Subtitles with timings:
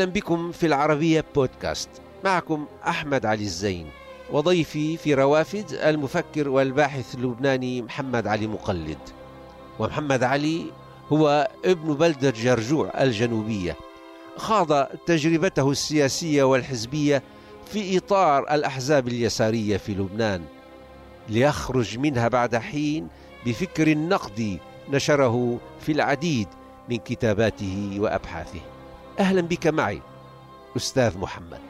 [0.00, 1.88] أهلا بكم في العربية بودكاست.
[2.24, 3.90] معكم أحمد علي الزين
[4.32, 8.98] وضيفي في روافد المفكر والباحث اللبناني محمد علي مقلد.
[9.78, 10.64] ومحمد علي
[11.12, 13.76] هو ابن بلدة جرجوع الجنوبية.
[14.36, 17.22] خاض تجربته السياسية والحزبية
[17.66, 20.44] في إطار الأحزاب اليسارية في لبنان
[21.28, 23.08] ليخرج منها بعد حين
[23.46, 24.58] بفكر نقدي
[24.90, 26.48] نشره في العديد
[26.88, 28.79] من كتاباته وأبحاثه.
[29.20, 30.00] أهلا بك معي
[30.76, 31.60] أستاذ محمد.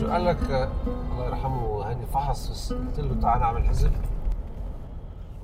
[0.00, 0.70] شو قال لك
[1.12, 3.92] الله يرحمه هاني فحص قلت له تعال نعمل حزب.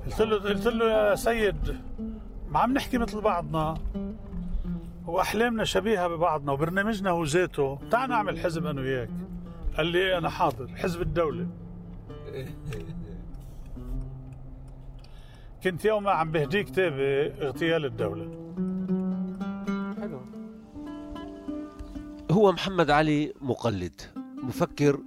[0.05, 1.77] قلت له قلت له يا سيد
[2.49, 3.77] ما عم نحكي مثل بعضنا.
[5.05, 7.79] واحلامنا شبيهة ببعضنا وبرنامجنا هو ذاته.
[7.91, 9.09] تعال نعمل حزب أنا وياك.
[9.77, 11.47] قال لي إيه، أنا حاضر حزب الدولة.
[15.63, 18.40] كنت يومها عم بهدي كتابي اغتيال الدولة.
[22.31, 24.01] هو محمد علي مقلد
[24.43, 24.99] مفكر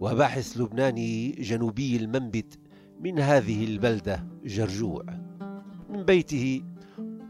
[0.00, 2.58] وباحث لبناني جنوبي المنبت
[3.00, 5.04] من هذه البلدة جرجوع.
[5.90, 6.62] من بيته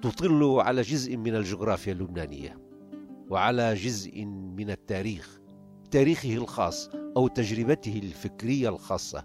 [0.03, 2.59] تطل على جزء من الجغرافيا اللبنانية
[3.31, 4.25] وعلى جزء
[4.57, 5.41] من التاريخ
[5.91, 9.25] تاريخه الخاص أو تجربته الفكرية الخاصة.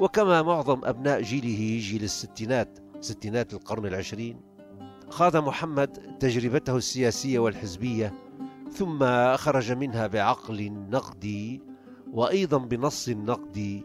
[0.00, 4.40] وكما معظم أبناء جيله جيل الستينات ستينات القرن العشرين
[5.08, 8.25] خاض محمد تجربته السياسية والحزبية
[8.76, 8.98] ثم
[9.36, 11.62] خرج منها بعقل نقدي
[12.12, 13.84] وأيضا بنص نقدي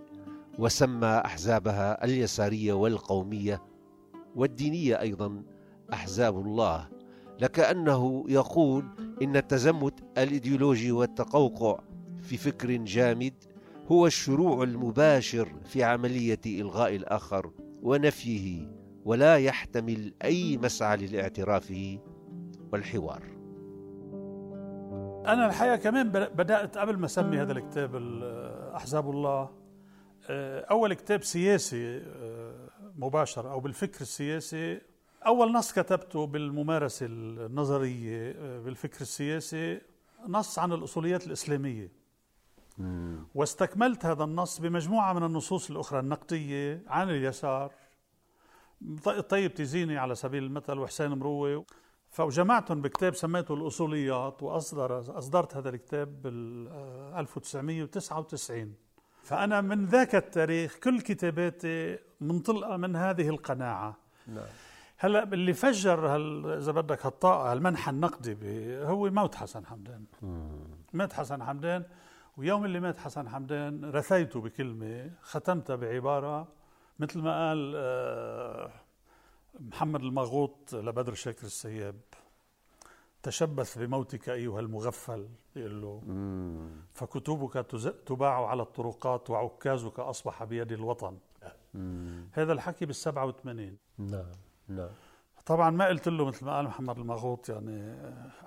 [0.60, 3.62] وسمى أحزابها اليسارية والقومية
[4.36, 5.44] والدينية أيضا
[5.94, 6.90] أحزاب الله.
[7.40, 8.86] لكأنه يقول
[9.22, 11.80] إن التزمت الإيديولوجي والتقوقع
[12.22, 13.34] في فكر جامد
[13.88, 18.72] هو الشروع المباشر في عملية إلغاء الآخر ونفيه
[19.06, 21.74] ولا يحتمل أي مسعى للاعتراف
[22.74, 23.41] والحوار.
[25.26, 27.96] أنا الحقيقة كمان بدأت قبل ما أسمي هذا الكتاب
[28.76, 29.50] أحزاب الله
[30.30, 34.82] آه، أول كتاب سياسي آه، مباشر أو بالفكر السياسي
[35.26, 39.82] أول نص كتبته بالممارسة النظرية آه، بالفكر السياسي
[40.28, 41.92] نص عن الأصوليات الإسلامية.
[43.36, 47.72] واستكملت هذا النص بمجموعة من النصوص الأخرى النقدية عن اليسار.
[49.30, 51.66] طيب تيزيني على سبيل المثل وحسين مروي.
[52.12, 56.68] فجمعتهم بكتاب سميته الأصوليات وأصدر أصدرت هذا الكتاب بال
[57.18, 58.76] 1999
[59.24, 63.98] فأنا من ذاك التاريخ كل كتاباتي منطلقة من هذه القناعة.
[64.28, 64.46] نعم.
[64.98, 68.38] هلا اللي فجر هال إذا بدك هالطاقة هالمنحى النقدي
[68.84, 70.06] هو موت حسن حمدان.
[70.94, 71.84] مات حسن حمدان
[72.38, 76.48] ويوم اللي مات حسن حمدان رثيته بكلمة ختمتها بعبارة
[77.00, 78.72] مثل ما قال آه
[79.60, 81.96] محمد المغوط لبدر شاكر السياب.
[83.24, 86.02] تشبث بموتك أيها المغفل يقول له.
[86.94, 87.66] فكتبك
[88.06, 91.18] تباع على الطرقات وعكازك أصبح بيد الوطن.
[91.74, 92.28] مم.
[92.32, 93.78] هذا الحكي بالسبعة وثمانين.
[93.98, 94.32] نعم
[94.68, 94.90] نعم.
[95.46, 97.96] طبعا ما قلت له مثل ما قال محمد المغوط يعني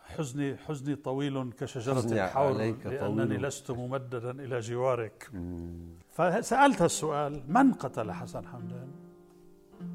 [0.05, 3.43] حزني حزني طويل كشجرة الحور لأنني طويل.
[3.43, 5.29] لست ممددا إلى جوارك.
[5.33, 5.89] مم.
[6.11, 9.04] فسألت هالسؤال من قتل حسن حمدان؟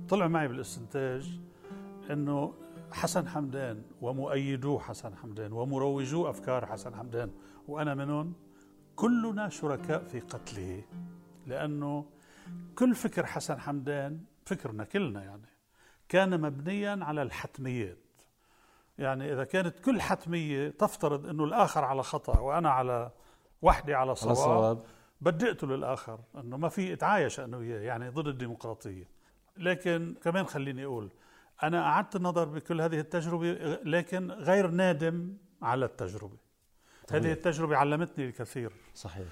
[0.10, 1.40] طلع معي بالاستنتاج
[2.12, 2.54] إنه
[2.92, 7.32] حسن حمدان ومؤيدو حسن حمدان ومروجو أفكار حسن حمدان
[7.68, 8.34] وأنا منهم
[8.96, 10.84] كلنا شركاء في قتله
[11.48, 12.06] لأنه
[12.76, 15.50] كل فكر حسن حمدان فكرنا كلنا يعني
[16.10, 17.98] كان مبنيا على الحتميات
[18.98, 23.12] يعني إذا كانت كل حتمية تفترض إنه الآخر على خطأ وأنا على
[23.62, 24.84] وحدي على صواب, على صواب.
[25.22, 29.19] بدي اقتل الآخر إنه ما في اتعايش أنا وياه يعني ضد الديمقراطية
[29.60, 31.10] لكن كمان خليني أقول
[31.64, 33.52] أنا أعدت النظر بكل هذه التجربة
[33.84, 36.38] لكن غير نادم على التجربة.
[37.08, 37.24] طبيعي.
[37.24, 38.72] هذه التجربة علمتني الكثير.
[38.96, 39.28] صحيح.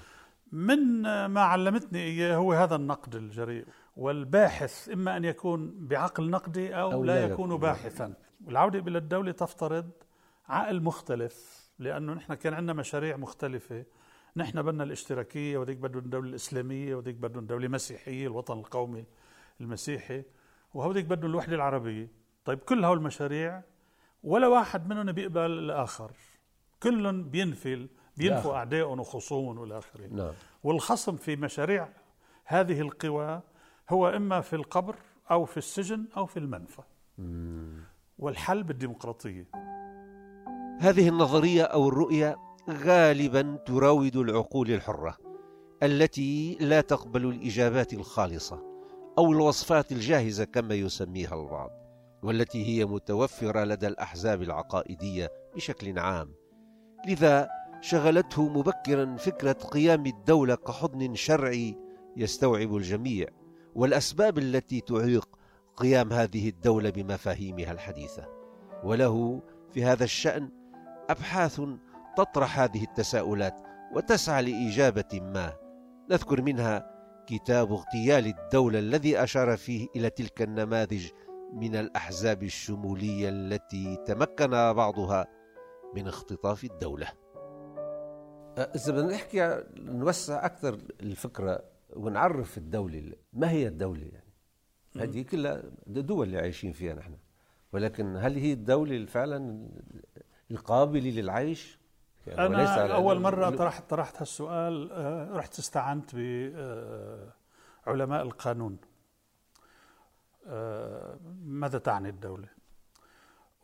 [0.52, 3.64] من ما علمتني إياه هو هذا النقد الجريء
[3.96, 8.14] والباحث إما أن يكون بعقل نقدي أو, أو لا, يكون باحثا.
[8.44, 9.90] والعودة إلى الدولة تفترض
[10.48, 13.84] عقل مختلف لأنه نحن كان عندنا مشاريع مختلفة.
[14.36, 19.04] نحن بدنا الاشتراكية وذيك بدهم الدولة الإسلامية وذيك بدهم دولة مسيحية الوطن القومي.
[19.60, 20.22] المسيحي
[20.74, 22.10] وهوديك بدهم الوحدة العربية.
[22.44, 23.62] طيب كل هول المشاريع
[24.22, 26.10] ولا واحد منهم بيقبل الآخر.
[26.82, 30.06] كلهم بينفي بينفوا أعدائهم وخصومهم والى آخره.
[30.06, 30.32] نعم.
[30.62, 31.88] والخصم في مشاريع
[32.44, 33.42] هذه القوى
[33.90, 34.96] هو إما في القبر
[35.30, 36.82] أو في السجن أو في المنفى.
[37.18, 37.84] مم.
[38.18, 39.44] والحل بالديمقراطية.
[40.80, 42.36] هذه النظرية أو الرؤية
[42.70, 45.16] غالبا تراود العقول الحرة
[45.82, 48.67] التي لا تقبل الإجابات الخالصة.
[49.18, 51.70] أو الوصفات الجاهزة كما يسميها البعض
[52.22, 56.34] والتي هي متوفرة لدى الأحزاب العقائدية بشكل عام.
[57.08, 57.48] لذا
[57.80, 61.76] شغلته مبكرا فكرة قيام الدولة كحضن شرعي
[62.16, 63.28] يستوعب الجميع
[63.74, 65.28] والأسباب التي تعيق
[65.76, 68.28] قيام هذه الدولة بمفاهيمها الحديثة.
[68.84, 70.50] وله في هذا الشأن
[71.10, 71.60] أبحاث
[72.16, 73.54] تطرح هذه التساؤلات
[73.94, 75.52] وتسعى لإجابة ما
[76.10, 76.97] نذكر منها
[77.28, 81.10] كتاب اغتيال الدولة الذي أشار فيه إلى تلك النماذج
[81.52, 85.26] من الأحزاب الشمولية التي تمكن بعضها
[85.94, 87.12] من اختطاف الدولة.
[88.58, 91.64] إذا بدنا نحكي نوسع أكثر الفكرة
[91.96, 94.32] ونعرف الدولة ما هي الدولة يعني؟
[94.96, 97.16] هذه كلها دول اللي عايشين فيها نحن.
[97.72, 99.68] ولكن هل هي الدولة فعلا
[100.50, 101.78] القابلة للعيش؟
[102.28, 106.14] يعني أنا أول مرة طرحت طرحت هالسؤال آه، رحت استعنت
[107.86, 108.76] بعلماء القانون.
[110.46, 112.48] آه، ماذا تعني الدولة؟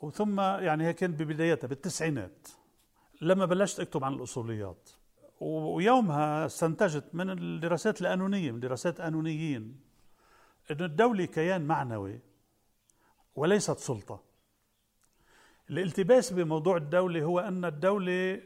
[0.02, 2.48] وثم يعني هي كانت ببدايتها بالتسعينات
[3.20, 4.90] لما بلشت أكتب عن الأصوليات.
[5.40, 9.80] ويومها استنتجت من الدراسات القانونية من دراسات قانونيين
[10.70, 12.20] إنه الدولة كيان معنوي
[13.36, 14.22] وليست سلطة.
[15.70, 18.40] الالتباس بموضوع الدولة هو أن الدولة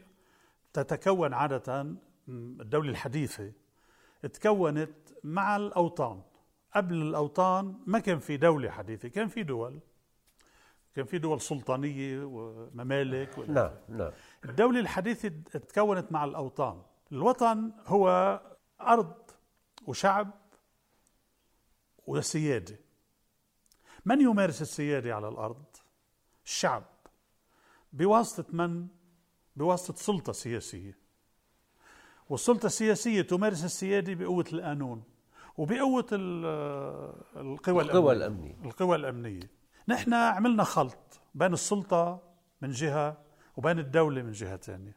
[0.73, 1.95] تتكون عادة
[2.29, 3.51] الدولة الحديثة
[4.33, 6.21] تكونت مع الأوطان.
[6.75, 9.79] قبل الأوطان ما كان في دولة حديثة كان في دول.
[10.95, 14.11] كان في دول سلطانية وممالك نعم نعم.
[14.45, 15.29] الدولة الحديثة
[15.59, 16.81] تكونت مع الأوطان.
[17.11, 18.39] الوطن هو
[18.81, 19.15] أرض
[19.87, 20.31] وشعب
[22.07, 22.79] وسيادة
[24.05, 25.65] من يمارس السيادة على الأرض؟
[26.45, 26.83] الشعب.
[27.93, 28.87] بواسطة من؟
[29.59, 30.97] بواسطة سلطة سياسية.
[32.29, 35.03] والسلطة السياسية تمارس السيادة بقوة القانون
[35.57, 38.55] وبقوة القوى القوى الأمنية.
[38.65, 39.49] القوى الأمنية.
[39.87, 42.21] نحن عملنا خلط بين السلطة
[42.61, 43.17] من جهة
[43.57, 44.95] وبين الدولة من جهة ثانية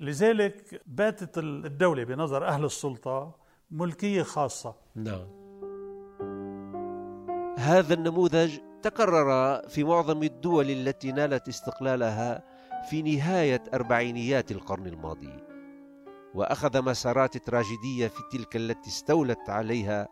[0.00, 3.34] لذلك باتت الدولة بنظر أهل السلطة
[3.70, 4.74] ملكية خاصة.
[4.94, 5.26] نعم.
[7.58, 12.55] هذا النموذج تكرر في معظم الدول التي نالت استقلالها
[12.90, 15.44] في نهاية أربعينيات القرن الماضي
[16.34, 20.08] وأخذ مسارات تراجيدية في تلك التي استولت عليها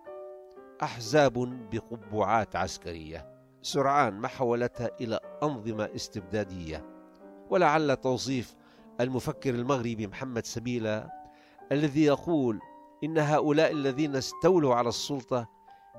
[0.82, 1.32] أحزاب
[1.70, 3.34] بقبعات عسكرية.
[3.62, 6.84] سرعان ما حولتها إلى أنظمة استبدادية.
[7.50, 8.54] ولعل توصيف
[9.00, 11.10] المفكر المغربي محمد سبيلة
[11.72, 12.60] الذي يقول
[13.04, 15.48] إن هؤلاء الذين استولوا على السلطة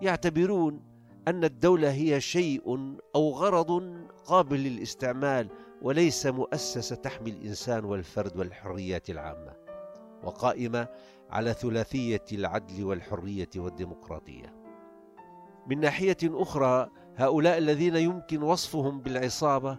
[0.02, 0.82] يعتبرون
[1.28, 5.50] أن الدولة هي شيء أو غرض قابل للاستعمال
[5.82, 9.54] وليس مؤسسة تحمي الإنسان والفرد والحريات العامة
[10.24, 10.88] وقائمة
[11.30, 14.56] على ثلاثية العدل والحرية والديمقراطية.
[15.68, 19.78] من ناحية أخرى هؤلاء الذين يمكن وصفهم بالعصابة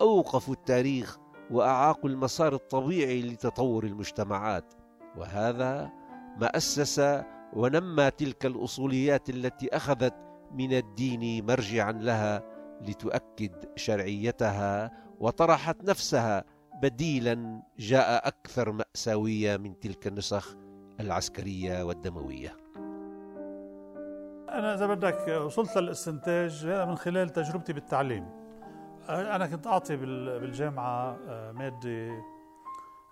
[0.00, 1.18] أوقفوا التاريخ
[1.50, 4.74] وأعاقوا المسار الطبيعي لتطور المجتمعات
[5.16, 5.90] وهذا
[6.36, 7.22] ما أسس
[7.52, 10.14] ونمى تلك الأصوليات التي أخذت
[10.52, 16.44] من الدين مرجعا لها لتؤكد شرعيتها وطرحت نفسها
[16.82, 20.56] بديلا جاء أكثر مأساوية من تلك النسخ
[21.00, 22.56] العسكرية والدموية.
[24.48, 28.46] أنا إذا بدك وصلت للاستنتاج من خلال تجربتي بالتعليم
[29.08, 32.24] أنا كنت أعطي بالجامعة آه، مادة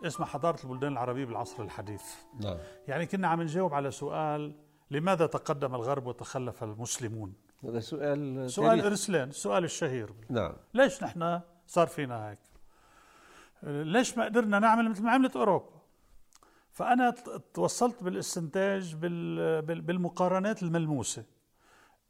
[0.07, 2.03] اسمها حضارة البلدان العربية بالعصر الحديث.
[2.41, 2.57] نعم.
[2.89, 4.55] يعني كنا عم نجاوب على سؤال
[4.91, 7.33] لماذا تقدم الغرب وتخلف المسلمون؟
[7.69, 10.15] هذا سؤال سؤال ارسلان السؤال الشهير.
[10.31, 10.53] نعم.
[10.75, 12.39] ليش نحن صار فينا هيك؟
[13.63, 15.71] ليش ما قدرنا نعمل مثل ما عملت أوروبا؟
[16.71, 17.15] فأنا
[17.55, 18.95] توصلت بالإستنتاج
[19.61, 21.25] بالمقارنات الملموسة.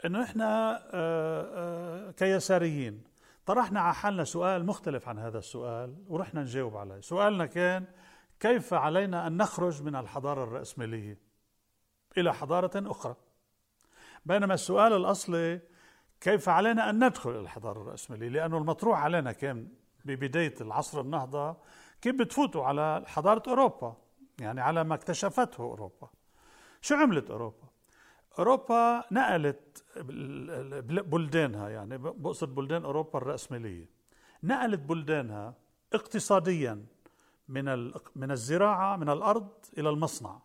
[0.05, 3.05] إنه إحنا آه، آه، كيساريين
[3.47, 7.01] طرحنا على حالنا سؤال مختلف عن هذا السؤال ورحنا نجاوب عليه.
[7.01, 7.85] سؤالنا كان
[8.41, 11.19] كيف علينا أن نخرج من الحضارة الرأسمالية
[12.19, 13.17] إلى حضارة أخرى؟
[14.27, 15.61] بينما السؤال الاصلي
[16.21, 19.69] كيف علينا أن ندخل إلى الحضارة الرأسمالية؟ لأنه المطروح علينا كان
[20.05, 21.57] ببداية العصر النهضة
[22.03, 23.97] كيف بتفوتوا على حضارة أوروبا؟
[24.41, 26.09] يعني على ما اكتشفته أوروبا.
[26.81, 27.69] شو عملت أوروبا؟
[28.39, 29.85] أوروبا نقلت
[30.87, 33.89] بلدانها يعني بقصد بلدان أوروبا الرأسمالية.
[34.43, 35.55] نقلت بلدانها
[35.93, 36.87] اقتصاديا
[37.49, 40.39] من من الزراعة من الأرض إلى المصنع.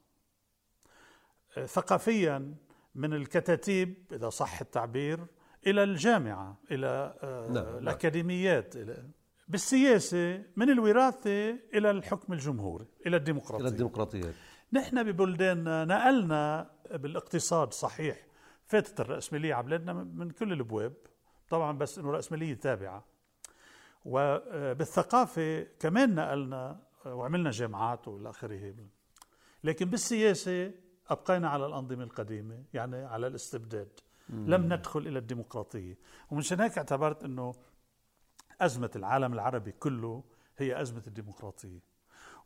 [1.65, 2.55] ثقافيا
[2.99, 5.25] من الكتاتيب إذا صح التعبير
[5.67, 7.77] إلى الجامعة إلى آه، نعم،, نعم.
[7.77, 9.03] الأكاديميات إلى
[9.47, 13.61] بالسياسة من الوراثة إلى الحكم الجمهوري إلى الديمقراطية.
[13.61, 14.33] إلى الديمقراطية.
[14.73, 18.25] نحن ببلداننا نقلنا بالاقتصاد صحيح
[18.65, 20.93] فاتت الرأسمالية على بلادنا من كل الأبواب
[21.49, 23.05] طبعا بس إنه رأسمالية تابعة.
[24.05, 28.75] وبالثقافة كمان نقلنا وعملنا جامعات وإلى آخره.
[29.63, 30.71] لكن بالسياسة
[31.09, 33.89] أبقينا على الأنظمة القديمة يعني على الاستبداد.
[34.29, 34.53] مم.
[34.53, 35.97] لم ندخل إلى الديمقراطية.
[36.31, 37.53] ومن هيك اعتبرت إنه
[38.61, 40.23] أزمة العالم العربي كله
[40.57, 41.79] هي أزمة الديمقراطية.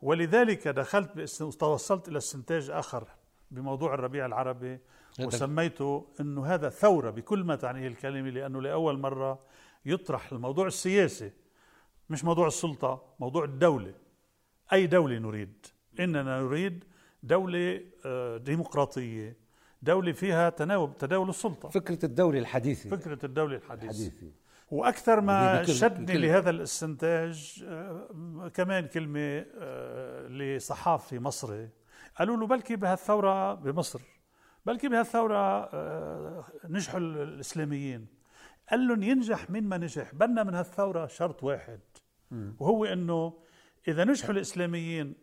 [0.01, 3.07] ولذلك دخلت وتوصلت إلى استنتاج آخر
[3.51, 4.79] بموضوع الربيع العربي
[5.19, 9.39] وسميته إنه هذا ثورة بكل ما تعنيه الكلمة لأنه لأول مرة
[9.85, 11.31] يطرح الموضوع السياسي
[12.09, 13.93] مش موضوع السلطة موضوع الدولة.
[14.73, 15.65] أي دولة نريد؟
[15.99, 16.83] إننا نريد
[17.23, 19.37] دولة آه، ديمقراطية.
[19.81, 21.69] دولة فيها تناوب تداول السلطة.
[21.69, 22.89] فكرة الدولة الحديثة.
[22.89, 24.31] فكرة الدولة الحديثة, الحديثة.
[24.71, 31.69] وأكثر ما شدني لهذا الاستنتاج آه، كمان كلمة آه، لصحافي مصري.
[32.15, 34.01] قالوا له بلكي بهالثورة بمصر.
[34.65, 35.69] بلكي بهالثورة
[36.69, 38.07] نجحوا الإسلاميين.
[38.69, 40.15] قال لهم ينجح من ما نجح.
[40.15, 41.79] بدنا من هالثورة شرط واحد.
[42.59, 43.33] وهو أنه
[43.87, 45.15] إذا نجحوا الإسلاميين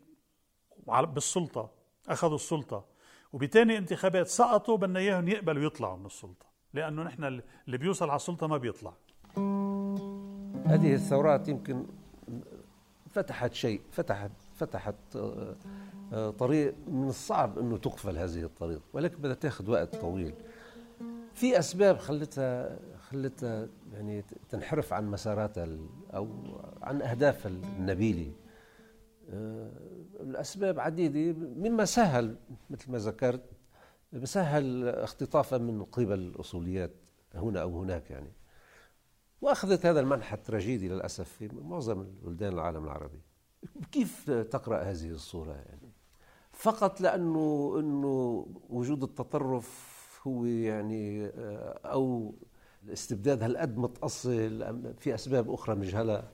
[0.86, 2.84] بالسلطة أخذوا السلطة.
[3.32, 6.46] وبتاني انتخابات سقطوا بدنا إياهم يقبلوا يطلعوا من السلطة.
[6.74, 7.24] لأنه نحن
[7.66, 8.92] اللي بيوصل على السلطة ما بيطلع.
[10.66, 11.86] هذه الثورات يمكن
[13.10, 15.56] فتحت شيء فتحت فتحت آه،
[16.12, 18.82] آه، طريق من الصعب إنه تقفل هذه الطريق.
[18.92, 20.34] ولكن بدها تاخذ وقت طويل.
[21.34, 22.78] في أسباب خلتها
[23.10, 25.68] خلتها يعني تنحرف عن مساراتها
[26.14, 26.28] أو
[26.82, 28.32] عن أهدافها النبيلة.
[30.22, 31.38] الأسباب عديدة.
[31.38, 32.36] مما سهل
[32.70, 33.50] مثل ما ذكرت
[34.24, 36.90] سهل اختطافها من قبل الأصوليات
[37.34, 38.32] هنا أو هناك يعني.
[39.40, 43.20] وأخذت هذا المنحى التراجيدي للأسف في معظم البلدان العالم العربي.
[43.92, 45.92] كيف تقرأ هذه الصورة يعني؟
[46.52, 52.34] فقط لأنه إنه وجود التطرف هو يعني آه، أو
[52.84, 56.28] الاستبداد هالقد متأصل في أسباب أخرى مجهله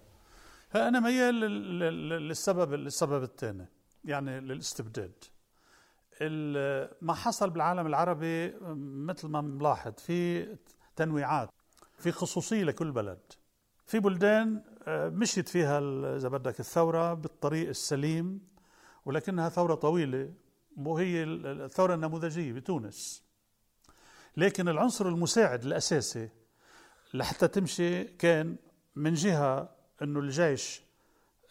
[0.74, 3.66] أنا ميال للسبب السبب الثاني.
[4.06, 5.12] يعني للاستبداد.
[7.02, 8.54] ما حصل بالعالم العربي
[9.06, 10.46] مثل ما ملاحظ في
[10.96, 11.50] تنويعات
[11.98, 13.18] في خصوصية لكل بلد.
[13.86, 15.78] في بلدان آه، مشيت فيها
[16.16, 18.40] إذا بدك الثورة بالطريق السليم
[19.04, 20.32] ولكنها ثورة طويلة
[20.76, 23.24] وهي الثورة النموذجية بتونس.
[24.36, 26.28] لكن العنصر المساعد الأساسي
[27.14, 28.56] لحتى تمشي كان
[28.96, 29.68] من جهة
[30.02, 30.82] إنه الجيش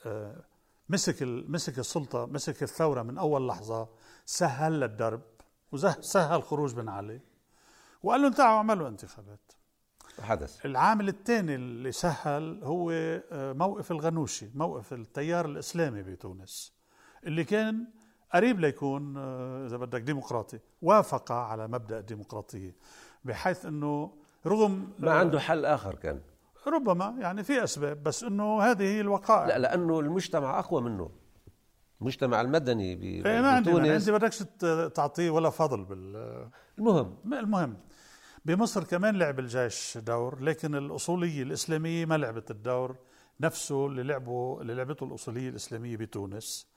[0.06, 0.44] آه،
[0.90, 3.90] مسك مسك السلطة مسك الثورة من أول لحظة
[4.26, 5.22] سهل الدرب
[5.72, 7.22] وسهل خروج بن علي.
[8.04, 9.52] وقال لهم تعالوا اعملوا انتخابات.
[10.22, 10.66] حدث.
[10.66, 16.74] العامل الثاني اللي سهل هو آه، موقف الغنوشي موقف التيار الإسلامي بتونس
[17.24, 17.88] اللي كان
[18.34, 20.60] قريب ليكون آه، إذا بدك ديمقراطي.
[20.82, 22.76] وافق على مبدأ الديمقراطيه
[23.26, 26.22] بحيث إنه رغم ما عنده حل آخر كان.
[26.68, 29.48] ربما يعني في أسباب بس إنه هذه هي الوقائع.
[29.48, 31.10] لا لأنه المجتمع أقوى منه.
[32.02, 34.44] المجتمع المدني بتونس إيه، ما عندي انت بدكش
[34.94, 37.18] تعطيه ولا فضل بال المهم.
[37.26, 37.78] المهم
[38.46, 42.96] بمصر كمان لعب الجيش دور لكن الأصولية الإسلامية ما لعبت الدور
[43.40, 46.68] نفسه اللي لعبه اللي لعبته الأصولية الإسلامية بتونس.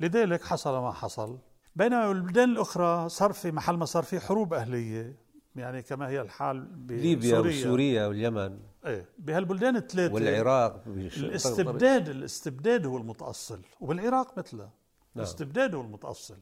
[0.00, 1.38] لذلك حصل ما حصل.
[1.76, 5.23] بينما البلدان الأخرى صار في محل ما صار في حروب أهلية.
[5.56, 8.58] يعني كما هي الحال بليبيا وسوريا واليمن.
[8.86, 10.14] إيه بهالبلدان الثلاثة.
[10.14, 14.64] والعراق الاستبداد الاستبداد هو المتأصل وبالعراق مثله.
[14.64, 14.70] نعم.
[15.16, 16.38] الاستبداد هو المتأصل.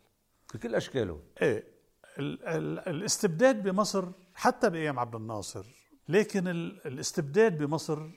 [0.55, 1.21] بكل أشكاله.
[1.43, 1.65] إيه
[2.19, 5.65] ال ال الاستبداد بمصر حتى بأيام عبد الناصر
[6.09, 6.49] لكن
[6.87, 8.11] الاستبداد بمصر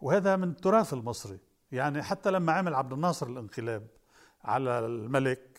[0.00, 1.38] وهذا من التراث المصري.
[1.72, 3.86] يعني حتى لما عمل عبد الناصر الانقلاب
[4.44, 5.58] على الملك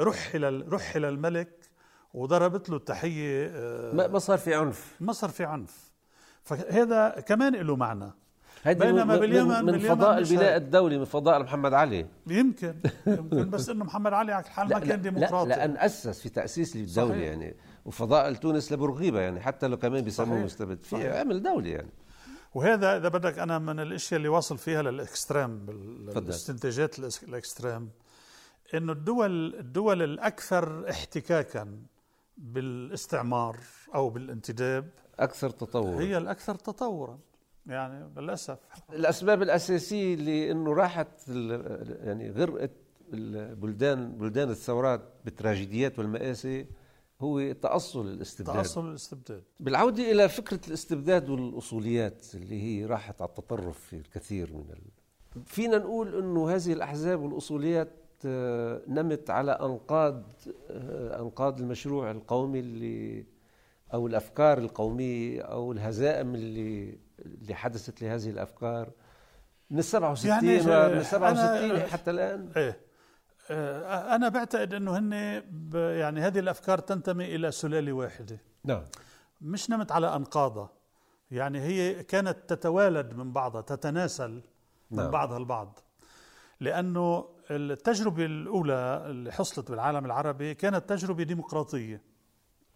[0.00, 1.70] رحل رحل الملك
[2.14, 4.96] وضربت له التحية آه، ما صار في عنف.
[5.00, 5.92] ما صار في عنف.
[6.42, 8.10] فهذا كمان له معنى.
[8.66, 12.06] بينما باليمن من فضاء البناء الدولي من فضاء محمد علي.
[12.26, 12.74] يمكن
[13.06, 16.76] يمكن بس إنه محمد علي على الحال ما كان ديمقراطي لا لأن أسس في تأسيس
[16.76, 17.56] الدولة يعني.
[17.84, 20.82] وفضاء تونس لبرغيبة يعني حتى لو كمان بيسموه مستبد.
[20.82, 21.90] في عمل دولي يعني.
[22.54, 25.66] وهذا إذا بدك أنا من الأشياء اللي واصل فيها للإكستريم
[26.14, 27.90] بالاستنتاجات الإكستريم
[28.74, 31.68] إنه الدول الدول الأكثر احتكاكا
[32.36, 33.56] بالاستعمار
[33.94, 36.00] أو بالانتداب أكثر تطورا.
[36.00, 37.18] هي الأكثر تطورا
[37.66, 38.58] يعني للأسف.
[38.92, 42.70] الأسباب الأساسية اللي إنه راحت يعني غرقت
[43.12, 46.66] البلدان بلدان الثورات بالتراجيديات والمآسي
[47.20, 48.54] هو تأصل الاستبداد.
[48.54, 49.42] تأصل الاستبداد.
[49.60, 54.82] بالعودة إلى فكرة الاستبداد والأصوليات اللي هي راحت على التطرف في الكثير من ال...
[55.46, 60.22] فينا نقول أنه هذه الأحزاب والأصوليات آه، نمت على أنقاض
[60.70, 63.26] آه، أنقاض المشروع القومي اللي
[63.94, 68.90] أو الأفكار القومية أو الهزائم اللي اللي حدثت لهذه الأفكار.
[69.70, 72.80] من ال 67 يعني من ال 67 حتى الآن؟ إيه.
[74.14, 75.12] أنا بعتقد إنه هن
[75.74, 78.38] يعني هذه الأفكار تنتمي إلى سلالة واحدة.
[78.64, 78.82] نعم.
[79.40, 80.70] مش نمت على انقاضها
[81.30, 84.42] يعني هي كانت تتوالد من بعضها تتناسل
[84.90, 85.10] من نعم.
[85.10, 85.78] بعضها البعض.
[86.62, 92.02] لأنه التجربة الأولى اللي حصلت بالعالم العربي كانت تجربة ديمقراطية.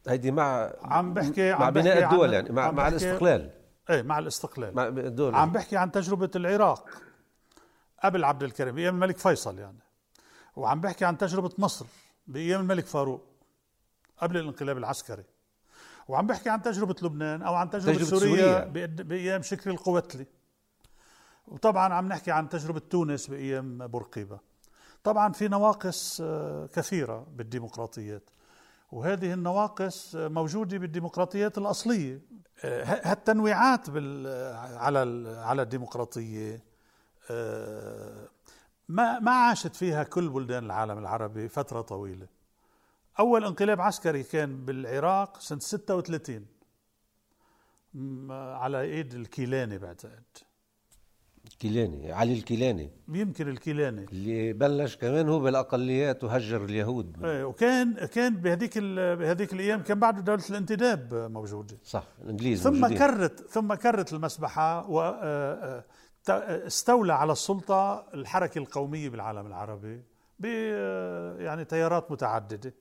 [0.09, 3.51] هيدي مع عم بحكي مع عم بناء بحكي الدول يعني مع, مع الاستقلال.
[3.91, 4.75] إيه مع الاستقلال.
[4.75, 6.89] مع الدول عم بحكي عن تجربة العراق
[8.05, 9.79] قبل عبد الكريم بايام الملك فيصل يعني.
[10.57, 11.87] وعم بحكي عن تجربة مصر
[12.27, 13.25] بأيام الملك فاروق
[14.19, 15.25] قبل الانقلاب العسكري.
[16.09, 20.27] وعم بحكي عن تجربة لبنان أو عن تجربة, تجربة سوريا, سوريا بأيام شكري القوتلي
[21.49, 24.39] وطبعا عم نحكي عن تجربة تونس بأيام بورقيبة.
[25.05, 28.31] طبعا في نواقص آه، كثيرة بالديمقراطيات
[28.93, 32.21] وهذه النواقص موجودة بالديمقراطيات الأصلية.
[32.65, 33.89] آه، هالتنويعات
[34.77, 36.65] على على الديمقراطية
[37.31, 38.29] آه،
[38.89, 42.27] ما ما عاشت فيها كل بلدان العالم العربي فترة طويلة.
[43.19, 46.47] أول انقلاب عسكري كان بالعراق سنة 36
[48.31, 50.23] على إيد الكيلاني بعتقد.
[51.61, 52.91] كيلاني علي الكيلاني.
[53.09, 54.07] يمكن الكيلاني.
[54.13, 57.25] اللي بلش كمان هو بالأقليات وهجر اليهود.
[57.25, 62.99] إيه وكان كان بهذيك بهذيك الأيام كان بعد دولة الانتداب موجوده صح الإنجليز ثم موجودين.
[62.99, 65.85] كرت ثم كرت المسبحة و آه،
[66.29, 70.03] آه، استولى على السلطة الحركة القومية بالعالم العربي
[70.39, 72.75] ب آه، يعني تيارات متعددة.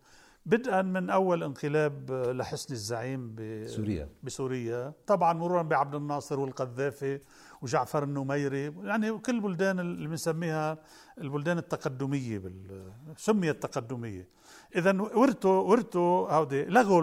[0.45, 4.93] بدءا من أول انقلاب لحسن الزعيم بسوريا بسوريا.
[5.07, 7.19] طبعا مرورا بعبد الناصر والقذافي
[7.61, 8.73] وجعفر النميري.
[8.83, 10.77] يعني كل بلدان اللي بنسميها
[11.21, 12.91] البلدان التقدمية بال...
[13.17, 14.27] سميت تقدميه
[14.75, 17.01] اذا ورثوا ورثوا هودي لغوا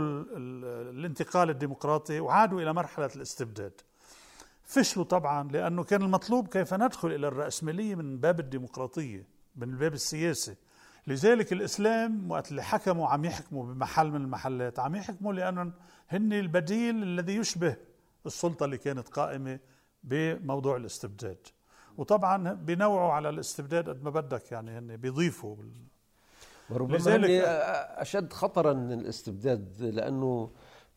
[0.91, 3.81] الانتقال الديمقراطي وعادوا إلى مرحلة الاستبداد.
[4.65, 10.55] فشلوا طبعا لأنه كان المطلوب كيف ندخل إلى الرأسمالية من باب الديمقراطية من الباب السياسي
[11.07, 15.73] لذلك الإسلام وقت اللي حكموا عم يحكموا بمحل من المحلات عم يحكموا لأنهم
[16.09, 17.77] هن البديل الذي يشبه
[18.27, 19.59] السلطة اللي كانت قائمة
[20.05, 21.47] بموضوع الاستبداد
[21.97, 25.57] وطبعا بنوعوا على الاستبداد قد ما بدك يعني هن بيضيفوا.
[26.71, 27.31] وربما لذلك
[27.97, 30.51] أشد خطرا من الاستبداد لأنه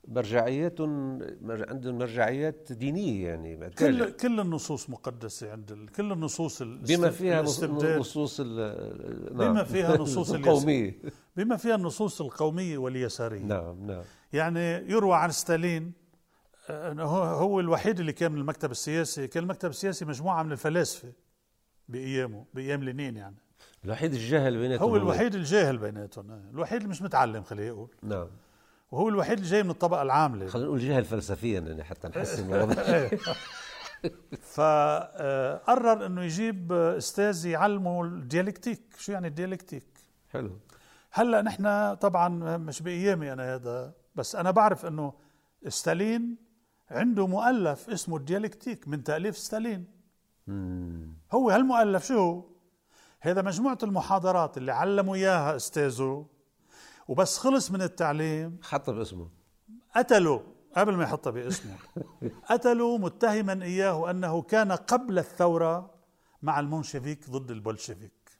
[0.07, 5.91] مرجعياتهم عندهم مرجعيات دينية يعني كل كل النصوص مقدسة عند ال...
[5.91, 9.37] كل النصوص بما فيها نصوص ال...
[9.37, 9.53] نعم.
[9.53, 10.99] بما فيها نصوص القومية.
[11.35, 13.43] بما فيها النصوص القومية واليسارية.
[13.43, 14.03] نعم نعم.
[14.33, 15.93] يعني يروى عن ستالين
[16.69, 21.13] هو هو الوحيد اللي كان من المكتب السياسي كان المكتب السياسي مجموعة من الفلاسفة
[21.89, 23.35] بأيامه بأيام لينين يعني.
[23.85, 28.27] الوحيد الجاهل بيناتهم هو الوحيد الجاهل بيناتهم الوحيد اللي مش متعلم خلينا نقول نعم.
[28.91, 30.47] وهو الوحيد اللي جاي من الطبقة العاملة.
[30.47, 32.83] خلينا نقول جاهل فلسفيا يعني حتى نحسن الوضع.
[34.55, 38.81] فقرر إنه يجيب أستاذ يعلمه الديالكتيك.
[38.97, 39.87] شو يعني الديالكتيك؟
[40.29, 40.59] حلو.
[41.11, 45.13] هلأ نحن طبعا مش بأيامي أنا هذا بس أنا بعرف إنه
[45.67, 46.37] ستالين
[46.91, 49.85] عنده مؤلف اسمه الديالكتيك من تأليف ستالين.
[51.31, 52.43] هو هالمؤلف شو؟
[53.21, 56.25] هذا مجموعة المحاضرات اللي علموا إياها أستاذه
[57.07, 58.57] وبس خلص من التعليم.
[58.63, 59.29] حط باسمه.
[59.95, 60.39] قتلوا
[60.75, 61.75] قبل ما يحطها باسمه.
[62.49, 65.95] قتلوا متهما إياه أنه كان قبل الثورة
[66.41, 68.31] مع المنشفيك ضد البولشفيك.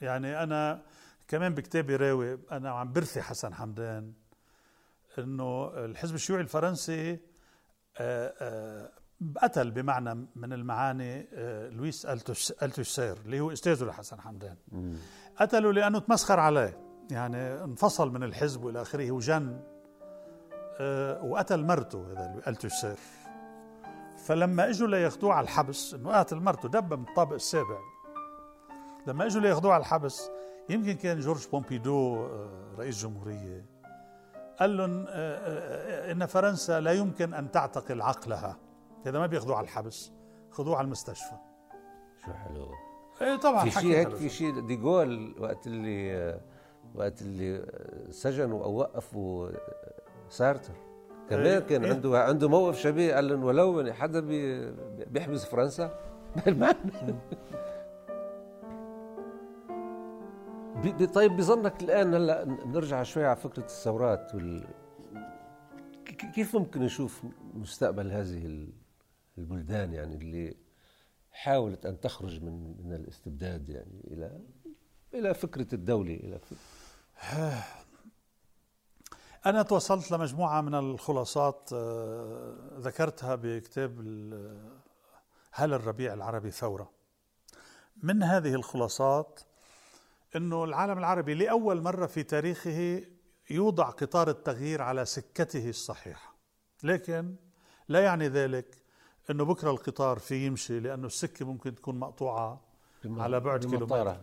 [0.00, 0.82] يعني أنا
[1.28, 4.12] كمان بكتابي راوي أنا عم برثي حسن حمدان
[5.18, 7.18] إنه الحزب الشيوعي الفرنسي
[7.98, 8.90] آه، آه،
[9.42, 12.06] قتل بمعنى من المعاني آه، لويس
[12.62, 14.56] ألتوسير اللي هو أستاذه لحسن حمدان.
[15.36, 16.85] قتله لأنه تمسخر عليه.
[17.10, 19.60] يعني انفصل من الحزب والى آخره وجن
[21.22, 22.96] وقتل مرته هذا التوسير
[24.26, 27.78] فلما إجوا لياخذوه على الحبس إنه قاتل مرته دب من الطابق السابع.
[29.06, 30.30] لما إجوا لياخذوه على الحبس
[30.68, 32.28] يمكن كان جورج بومبيدو
[32.78, 33.64] رئيس جمهورية
[34.60, 38.56] قال لهم آه، آه، آه، إن فرنسا لا يمكن أن تعتقل عقلها.
[39.06, 40.12] اذا ما بياخذوه على الحبس
[40.50, 41.36] خذوه على المستشفى.
[42.24, 42.68] شو حلو.
[43.22, 46.40] إيه طبعا في شيء هيك؟ في شيء ديغول وقت اللي
[46.96, 47.66] وقت اللي
[48.10, 49.50] سجنوا أو وقفوا
[50.28, 50.72] سارتر.
[51.30, 51.92] كمان إيه كان إيه.
[51.92, 53.14] عنده عنده موقف شبيه.
[53.14, 54.20] قال لهم ولو حدا
[55.10, 55.98] بيحبس فرنسا.
[61.14, 64.64] طيب بظنك الآن هلأ نرجع شوي على فكرة الثورات وال...
[66.34, 67.22] كيف ممكن نشوف
[67.54, 68.66] مستقبل هذه
[69.38, 70.56] البلدان يعني اللي
[71.30, 74.40] حاولت أن تخرج من من الاستبداد يعني إلى
[75.14, 76.56] إلى فكرة الدولة إلى فكرة
[79.46, 84.00] أنا توصلت لمجموعة من الخلاصات آه، ذكرتها بكتاب
[85.52, 86.90] هل الربيع العربي ثورة؟
[88.02, 89.40] من هذه الخلاصات
[90.36, 93.02] أنه العالم العربي لأول مرة في تاريخه
[93.50, 96.34] يوضع قطار التغيير على سكته الصحيحة.
[96.82, 97.34] لكن
[97.88, 98.76] لا يعني ذلك
[99.30, 102.60] أنه بكرة القطار في يمشي لأنه السكة ممكن تكون مقطوعة
[103.04, 104.20] على بعد كيلومتر.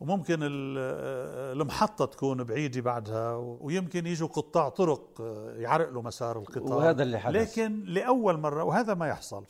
[0.00, 5.20] وممكن المحطة تكون بعيدة بعدها ويمكن يجوا قطاع طرق
[5.56, 7.36] يعرقلوا مسار القطار وهذا اللي حدث.
[7.36, 9.44] لكن لأول مرة وهذا ما يحصل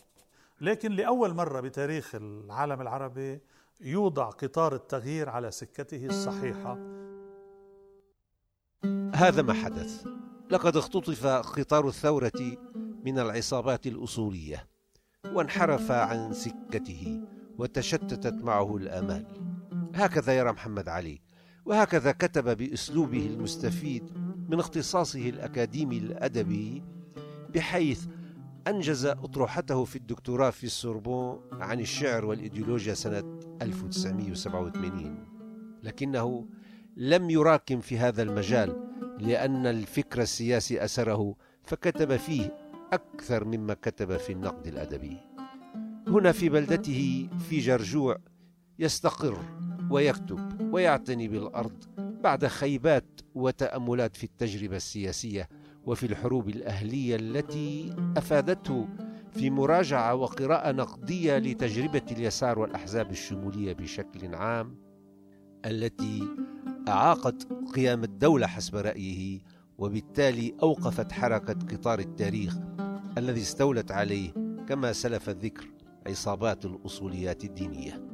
[0.61, 3.41] لكن لأول مرة بتاريخ العالم العربي
[3.81, 6.79] يوضع قطار التغيير على سكته الصحيحة.
[9.15, 10.07] هذا ما حدث.
[10.51, 12.57] لقد اختطف قطار الثورة
[13.05, 14.67] من العصابات الأصولية
[15.33, 17.21] وانحرف عن سكته
[17.59, 19.50] وتشتتت معه الآمال.
[19.95, 21.21] هكذا يرى محمد علي
[21.65, 24.03] وهكذا كتب بأسلوبه المستفيد
[24.49, 26.83] من اختصاصه الأكاديمي الأدبي
[27.55, 28.07] بحيث
[28.69, 35.27] أنجز أطروحته في الدكتوراه في السوربون عن الشعر والإيديولوجيا سنة 1987
[35.83, 36.47] لكنه
[36.97, 42.57] لم يراكم في هذا المجال لأن الفكر السياسي أسره فكتب فيه
[42.93, 45.19] أكثر مما كتب في النقد الأدبي.
[46.07, 48.19] هنا في بلدته في جرجوع
[48.79, 49.39] يستقر
[49.91, 55.49] ويكتب ويعتني بالأرض بعد خيبات وتأملات في التجربة السياسية
[55.87, 58.89] وفي الحروب الأهلية التي أفادته
[59.33, 64.77] في مراجعة وقراءة نقدية لتجربة اليسار والأحزاب الشمولية بشكل عام
[65.67, 66.23] التي
[66.89, 69.41] أعاقت قيام الدولة حسب رأيه
[69.79, 72.57] وبالتالي أوقفت حركة قطار التاريخ
[73.19, 74.33] الذي استولت عليه
[74.69, 75.69] كما سلف الذكر
[76.07, 78.10] عصابات الأصوليات الدينية.